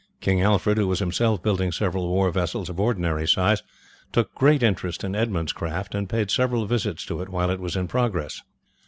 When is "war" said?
2.07-2.31